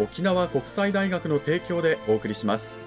[0.00, 2.78] 沖縄国際大学の提供でお送りします。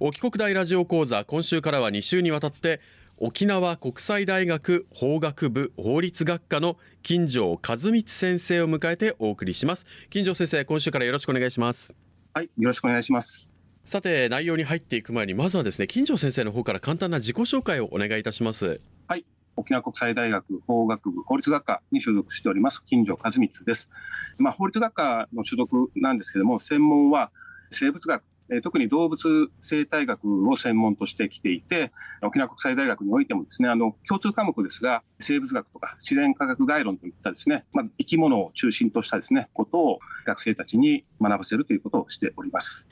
[0.00, 2.80] 沖国大ラジオ講座今週からは2週にわたって
[3.16, 9.86] 沖縄国際大学法学部法律学科の金城和光先生を迎えてお送りします。
[10.10, 11.94] 金城先生今週からよろしくお願いします。
[12.32, 13.52] はいよろしくお願いします。
[13.84, 18.80] さて内容に入っていく前にまずはですね金城先生の方から簡単な自己紹介をお願いいたします。
[19.06, 19.24] はい
[19.56, 23.90] 沖縄国際大学法学部法律学科に所属しております金城和光です。
[24.38, 27.30] まあ法律学科の所属なんですけども専門は
[27.70, 28.24] 生物学
[28.62, 31.92] 特に動物生態学を専門としてきていて、
[32.22, 42.88] 沖縄国際大学においてもですね、あの、共通科目ですが、生物学とか自然科学概論といったですね、まあ、生き物を中心としたですね、ことを学生たちに学ばせるということをしております。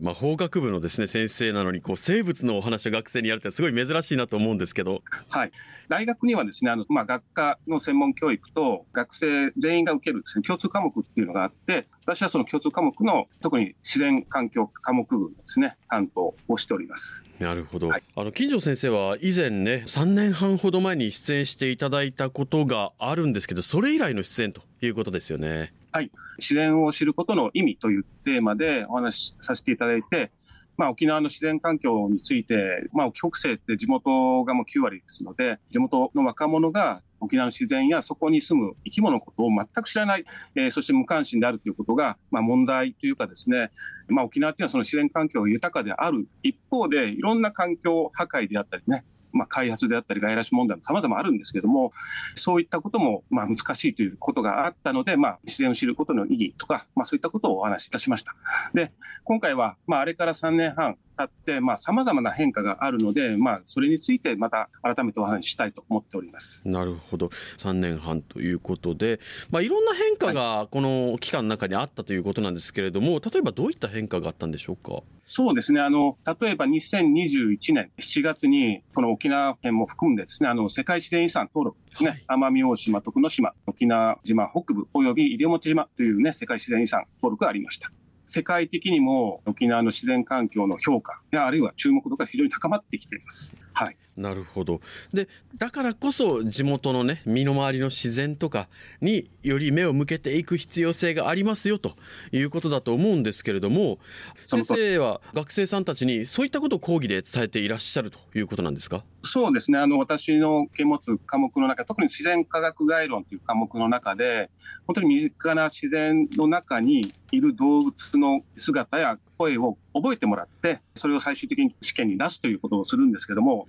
[0.00, 5.52] まあ、法学部のですね先生なのにこう生物のお話を学生にやるってすごい珍しいなと思うんですけど、はい、
[5.88, 17.24] 大学にはですねあの、まあ、学科の専門教育と学生全員が受けるです、ね、共通科目っていうのがあって私はその共通科目の特に自然環境科目群ですね担当をしております。
[17.38, 25.72] なるほど、はい、あの金城先生は以前ね3年半ほど前に出演していただいたことがあるんですけどそれ以来の出演ということですよね。
[25.92, 26.10] はい。
[26.38, 30.30] 自然を知ることの意味というテーマでお話しさせていただいて、
[30.76, 40.24] まあ、沖縄の自然環境について、まあ、沖北西って地元がもう9割ですので、地元の若者が沖縄の自然やそこに住む生き物のことを全く知らない、
[40.54, 43.70] えー、そして無関心であるということが、まあ、問題というかですね、
[44.08, 51.92] まあ、沖縄っていうのはその自然環境が豊かである一方で、いろんな環境破壊であったりね、まあ、開発であったり外来種問題も様々あるんですけども、
[52.34, 58.34] そういったこともまあ難しいということがあったので、まあ、自然を知ることの意義とか、まあ、そういったことをお話しいたしました。
[58.74, 58.92] で、
[59.24, 60.96] 今回は、まあ、あれから3年半、
[61.28, 66.66] 経って、まあ、様々な変化があるので、まあ、それについてまた改めてお話ししたいと思っております。
[66.66, 67.30] なるほど。
[67.58, 69.20] 3年半ということで、
[69.50, 75.02] まあ、いろんな変化がこの期間の中にあったということなんですけれども、はい、例えばどういった変化があったんでしょうか？
[75.24, 75.80] そうですね。
[75.80, 87.92] あの、例えば2021年7月に、この沖縄県も含んでですね、あの、世界自然遺産登録ですね、はい、奄美大島、徳之島、沖縄島北部、および西表島というね、世界自然遺産登録がありました。
[88.30, 93.52] 世界的にも沖縄の自然環境の評価あるいは注目度が非常に高まってきています。
[93.72, 94.80] はい、なるほど。
[95.12, 98.68] でだからこそ地元のね身の回りの自然とか
[99.00, 101.92] により目を向けていく必要性がありますよと
[102.32, 103.98] いうことだと思うんですけれども
[104.44, 109.04] 先生は学生さんたちにそういったことを講義で伝えていらっしゃるということなんですか？
[109.22, 109.78] そうですね。
[109.78, 114.50] あの私の受け持つ科目の中特に自然科学概論という科目の中で
[114.86, 123.66] 本当に身近な自然の中にいる動物の姿や声を覚えてもらって、それを最終的に試験に出すということをするんですけども、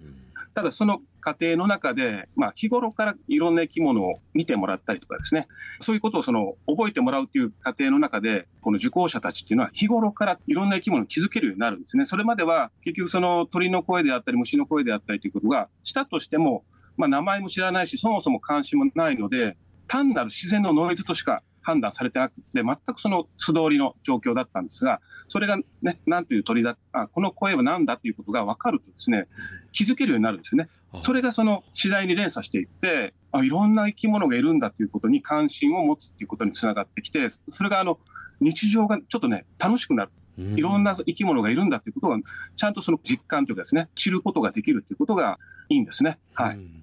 [0.53, 5.47] ただその過程の中で、まあ、日頃からいろんな生き物を見てもらったりとかですね、
[5.79, 12.03] そういうことをその覚えてもらうという過程の中で、この受講者たちっていうのは日頃からいろんな生き物に気づけるようになるんですね。
[12.03, 16.65] それまでは結局その鳥の声であったり虫の声であったりということがしたとしても、
[16.97, 19.55] まあ、名前も知らないし、そもそも関心もないので、
[19.87, 29.27] 単なる自然のノイズとしか判断されてなくて、全くその素通りの状況だったんですが、それがね、なんという鳥だ、あこの声は何だということが分かるとですね、
[29.71, 30.69] 気づけるようになるんですよね。
[31.01, 37.99] それがその次第に連鎖していって、あ、いろんな生き物がいるんだということに関心を持つっていうことにつながってきて、それがあの、
[38.41, 40.11] 日常がちょっとね、楽しくなる。
[40.37, 42.17] いろんな生き物がいるんだということが、
[42.55, 45.37] ちゃんとその実感というかですね、知ることができるということが、
[45.73, 46.19] いいんですね。
[46.33, 46.55] はい。
[46.55, 46.81] うん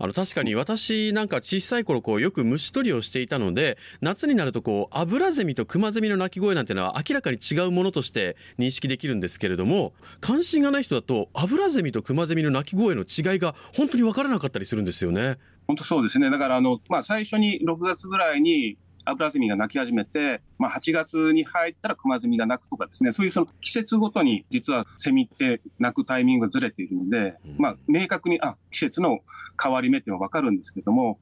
[0.00, 15.38] あの確かに私なんか小さい頃こうよく虫取りをしていたので夏になるとこうアブラゼミとクマゼミの鳴き声なんてのは明らかに違うものとして認識できるんですけれども関心がない人だとアブラゼミとクマゼミの鳴き声の違いが本当に分からなかったりするんですよね。
[15.66, 16.30] 本当そうですね。
[16.30, 18.76] だからあの、まあ、最初に6月ぐらいに
[19.10, 27.56] アブラゼミが鳴き始めて、まあ、8月に入ったらクマゼミが鳴くとかですね、そういうその季節ごとに実はセミって鳴くタイミングがずれているので、うん。
[27.58, 29.20] まあ、明確に、あ、季節の
[29.62, 31.18] 変わり目っていうのは分かるんですけども、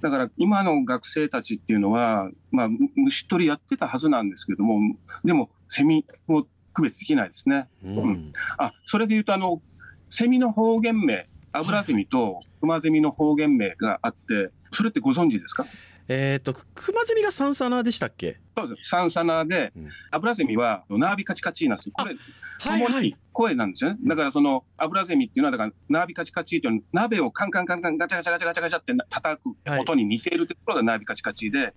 [0.00, 7.68] だから今の学生たちっていうのは、まあ、む虫取りやってたはずなんですけども、でもセミを区別できないですね。
[7.84, 7.96] うん。
[7.98, 8.32] うん。
[8.58, 9.60] あ、それで言うと、あの、
[10.08, 15.66] セミの方言名、アブラゼミとクマゼミの方言名があって、それってご存知ですか？
[16.08, 18.38] えっ、とクマゼミがサンサナでしたっけ？
[18.56, 18.90] そうです。
[18.90, 21.92] サンサナでうん、アブラゼミはナービカチカチなんですよ。
[21.96, 22.14] これ、
[22.58, 23.98] はいはい声なんですよね。
[24.04, 31.72] だからそのアブラゼミっていうのは、だからナービカチカチっていうのは鍋をカンカンカンカンガチャガチャガチャガチャガチャって叩く音に似ているところがナービカチカチで、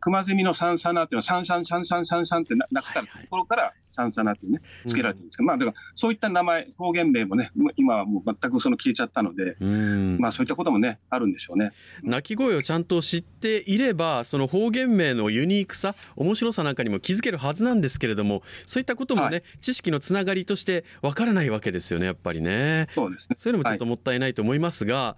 [0.00, 10.18] クマゼミのサンサナっていうのはサンサンサンサンサンサンってな鳴くたところからサンサナってね、つけられてるんですけど、まあだからそういった名前、方言名もね、今はもう全くその消えちゃったので、うん。
[10.18, 11.72] まあそういったこともね、あるんでしょうね。
[12.02, 22.88] 鳴き声をちゃんと知っていればその方言名のユニークさ面白さなんかにも気づけるはずなんですけれどもそういったこともね、は知識のつながりとしてわからないわけですよねやっぱりね。
[22.94, 23.36] そうですね。
[23.38, 25.16] そういうのもちょっともったいないと思いますが、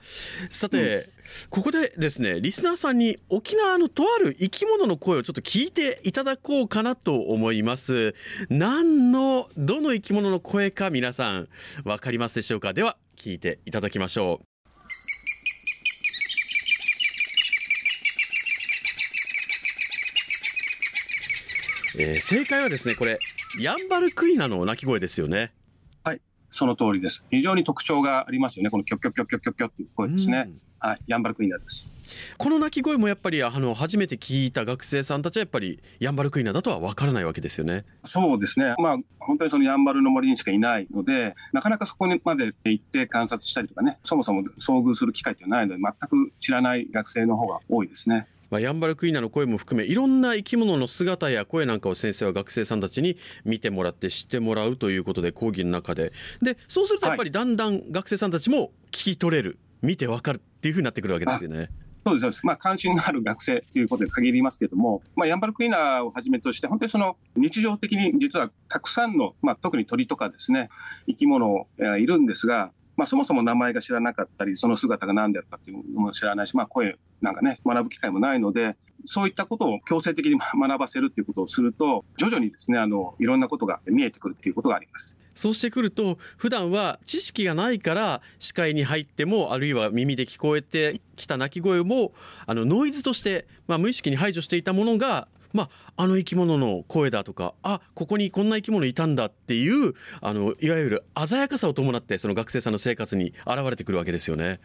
[0.50, 1.10] さて、
[1.50, 8.14] ここでですねリスナーさんに沖縄のとある生き物の声をちょっと聞いていただこうかなと思います
[8.48, 11.48] 何のどの生き物の声か皆さん
[11.84, 12.72] わかりますでしょうか？
[12.72, 14.40] では聞いていただきましょ
[21.96, 23.18] うえー正解はですねこれ
[23.60, 25.52] ヤンバルクイナの鳴き声ですよね
[26.50, 27.24] その通りです。
[27.30, 28.70] 非常に特徴がありますよね。
[28.70, 30.46] このキョッキョッキョッキョッキョッキョッっていう声ですね。
[30.48, 31.00] うんはい。
[31.06, 31.92] ヤンバルクイナです。
[32.36, 37.84] この鳴き声もやっぱりあの初めて聞いた学生さんたちはやっぱりヤンバルクイナだとは分からないわけですよね。
[38.04, 38.74] そうですね。
[38.78, 48.26] まあ、本当にそのヤンバルの森にしかいないので、なかなかそこにまで行って観察したりとかね、そもそも遭遇する機会ってないので、全く知らない学生の方が多いですね。
[48.50, 61.68] まあ、ヤンバルクイナの声も含めいろんな生き物の姿や声なんかを先生は学生さんたちに見てもらって知ってもらうということで講義の中ででそうするとやっぱりだんだん学生さんたちも聞き取れる見てわかるっていうふうになってくるわけですよね。
[62.10, 62.46] そうです。
[62.46, 70.70] まあ、関心のある学生ということで限りますけれども、まあ、ヤンバルクイナをはじめとして、本当にその日常的に実はたくさんの、まあ、特に鳥とかですね、
[71.06, 85.16] 生き物がいるんですが、まあ、そもそも名前が知らなかったり、その姿が何であるかっていうのも知らないし、まあ、声なんかね、学ぶ機会もないので、そういったことを強制的に 学ばせるっていうことをすると、徐々にですね、あの、いろんなことが見えてくるっていうことがあります。
[85.38, 92.12] そうしてくると普段は知識がないから視界に入ってもあるいは耳で聞こえてきた鳴き声も
[92.46, 104.58] あのノイズとして、まあ、無意識に排除していたものが、まあ、あの生き物の声だとかあここにこんな生き物いたんだっていうあのいわゆる鮮やかさを伴ってその学生さんの生活に現れてくるわけですよね。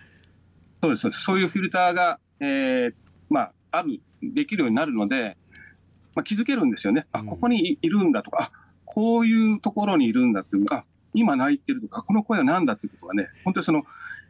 [0.82, 1.12] そうです。
[1.12, 2.94] そういうフィルターが、えー
[3.30, 5.38] まあ、ある、できるようになるので、
[6.16, 7.06] まあ、気づけるんですよね。
[7.12, 8.52] あ、ここにいるんだとか、
[8.94, 10.86] こういうところにいるんだっていう、あ、
[11.16, 13.84] 今泣いてるとか、この声は何だっていうことがね、本当にその、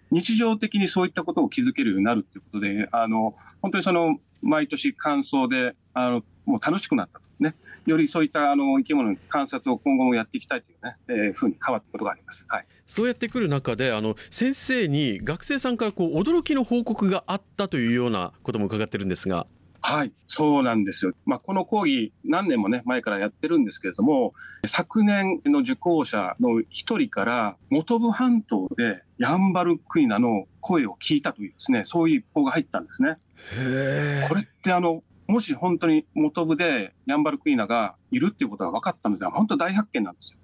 [0.10, 7.56] 日常的にそういったことを気づけるようになるっていうことで、あの、本当にその、毎年感想で、あの、もう楽しくなったとね。
[7.86, 12.45] よりそういったあの生き物の観察を今後もやっていきたいというね、えーふうに変わったことがあります。
[12.48, 12.65] はい。
[12.86, 19.48] そうやってくる中であの先生に学生さんからこう驚きの報告があったというようなことも伺ってるんですが。
[19.86, 21.12] はい、そうなんですよ。
[21.25, 24.34] まあ、この講義、何年もね、前からやってるんですけれども、
[24.66, 33.18] 昨年の受講者の一人から、本部半島でヤンバルクイナの声を聞いたというですね、そういう一報が入ったんですね。
[33.58, 40.40] へこれってあの、もし本当に元部でヤンバルクイナがいるっていうことが分かったのでは、本当大発見なんですよ。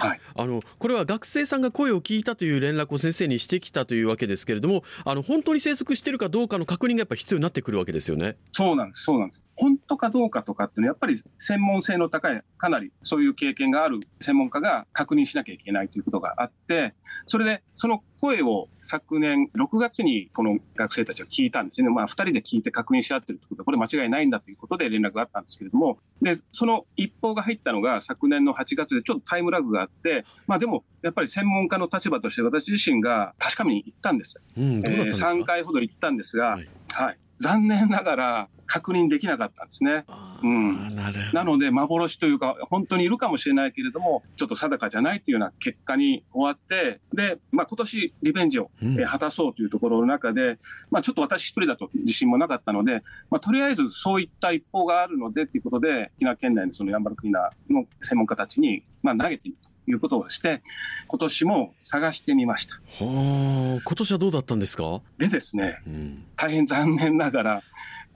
[0.00, 8.36] うんはいあのこれは学生さんが声を聞いたという連絡を先生にしてきたというわけですけれどもあの本当に生息しているかどうかの確認がやっぱ必要になってくるわけですよね。
[8.52, 9.44] そうなんです、そうなんです。
[9.56, 16.94] 本当かどうかとかっていうのは、やっぱり専門性の高い、かなりそういう経験がある専門家が確認しなきゃいけないということがあって、
[17.26, 21.90] それでその声を昨年6月にこの学生たちは聞いたんですね。
[21.90, 34.40] まあ2人で聞いて確認し合ってるってことは、これ間違いないんだということで連絡があったんですけれども、で、その一報が入ったのが昨年の8月でちょっとタイムラグがあって、まあでもやっぱり専門家の立場として私自身が確かめに行ったんです。
[34.56, 36.68] うん、どうだったんですか、3回ほど行ったんですが、はい。
[36.90, 40.04] はい、残念ながら、確認できなかったんですね。
[40.42, 48.70] うん、なるなので、幻というか、本当にいるかもしれないけれども、ちょっと定かじゃないというような結果に終わって、で、まあ、今年リベンジを、
[49.06, 50.58] 果たそうというところの中で、
[50.90, 60.62] まあ、ちょっと私一人だと自信もなかったので、まあ、とりあえずそういった一報があるのでということで、沖縄県内のそのヤンバルクイナの専門家たちに、まあ、投げてみるということをして、
[61.06, 62.74] 今年も探してみました。
[62.74, 67.62] はあ今年はどうだったんですか、でですね、うん、大変残念ながら、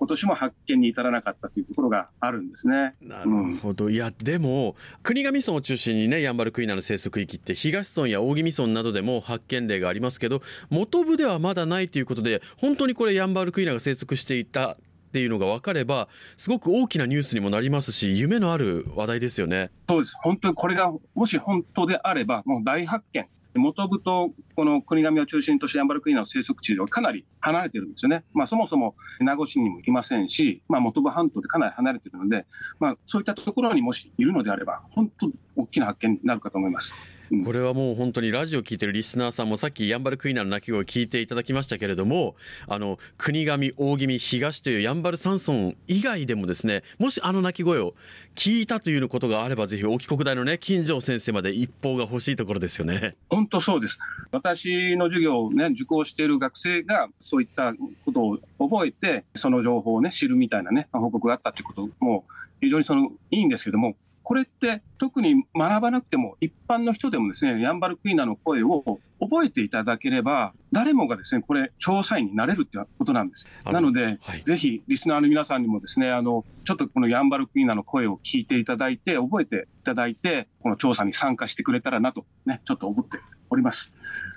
[0.02, 2.94] 今年も発見に至らなかったというところがあるんですね。
[3.00, 4.74] なるほど、いやでも
[5.04, 14.76] 国頭村を中心にねヤンバルクイナの生息域って東村や大宜味村などでも発見例がありますけど元部ではまだないということで本当にこれヤンバルクイナが生息していた
[15.12, 19.70] っていうのが分かればすごく大きなニュースにもなりますし夢のある話題ですよね。
[19.86, 20.16] そうです。
[20.22, 23.26] 本当にこれが、もし本当であれば、もう大発見。
[23.54, 28.24] 元部とこの国頭を中心としてヤンバルクイナの生息地ではかなり離れてるんですよね。
[28.32, 32.46] まあそもそも名護市にもいませんし、まあ元部半島でかなり離れてるので、
[32.80, 36.94] まあそういったところにもしいるのであれば、本当大きな発見になるかと思います。
[37.32, 42.36] うんこれはもう本当にラジオ聞いてるリスナーさんもさっきヤンバルクイナの鳴き声を聞いていただきましたけれども
[42.68, 47.94] あの国頭大宜味東というヤンバル山村以外でもですねもしあの鳴き声を
[48.34, 53.16] 聞いたということがあればぜひ沖国大のね金城先生まで一報が欲しいところですよね。
[53.30, 53.98] 本当そうです。
[54.30, 57.74] 私の授業をね、受講している学生がそういった
[58.04, 62.24] ことを覚えて、その情報をね、知るみたいなね、報告があったということも
[62.60, 73.48] 非常にそのいいんですけども、これって特に学ばなくても一般の人でもですね、ヤンバルクイナの声を覚えていただければ、誰もがですね、これ調査員になれるってことなんです。
[73.64, 83.18] あなので、はいぜひリスナーの皆さんにもですね、あの、ちょっとこのヤンバルクイナの声を聞いていただいて、覚えていただいて、この調査に参加してくれたらなと、ね、ちょっと思って
[83.52, 83.92] おります。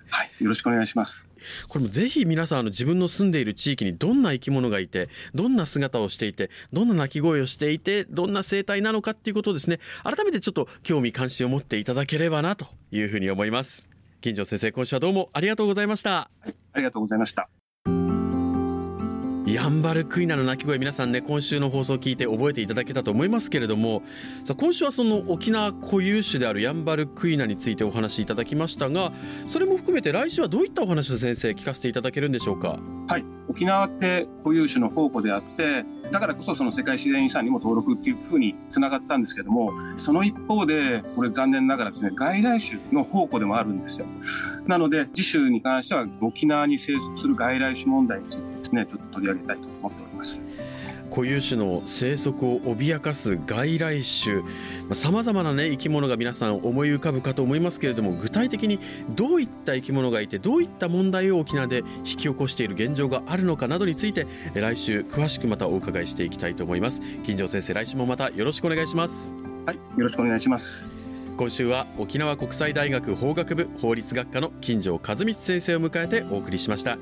[0.09, 0.31] はい。
[0.39, 1.29] よろしくお願いします。
[1.67, 13.87] これもぜひ皆さんあの自分の住んでいる地域にどんな生き物がいてどんな姿をしていてどんな鳴き声をしていてどんな生態なのかっていうことをですね改めてちょっと興味関心を持っていただければなというふうに思います
[14.21, 16.55] 金城先生今週はどうもありがとうございましたはい。
[16.73, 17.47] ありがとうございました。
[19.45, 24.01] ヤンバルクイナの鳴き声皆さんね今週の放送を聞いて覚えていただけたと思いますけれども
[24.43, 29.11] さあ今週はその沖縄固有種であるヤンバルクイナについてお話しいただきましたが
[29.45, 32.79] それも含めて来週はどういったお話を先生聞かせていただけるんでしょうか？
[33.07, 33.25] はい。
[33.47, 44.07] 沖縄って固有種の宝庫であって、だからこそその世界自然遺産にも登録っていうふうにつながったんですけども、その一方で、これ残念ながらですね、外来種の宝庫でもあるんですよ。
[44.65, 50.43] なので、次週に関しては沖縄に生息する外来種問題についてですね、ちょっと取り上げたいと思っております。
[51.09, 54.41] 固有種の生息を脅かす外来種
[54.95, 58.79] さまざ、まな、ね、生き物が皆さん思い浮かぶかと思いますけれども具体的に
[59.11, 69.75] どういった生き物がいてどういった問題を沖縄で引き起こしている現状があるのかなどについてえ来週詳しくまたお伺いしていきたいと思います金城先生来週もまたよろしくお願いしますはい。
[69.75, 70.89] よろしくお願いします。
[71.37, 76.97] 今週は沖縄国際大学法学部法律学科の金城和光先生を迎えてお送りしました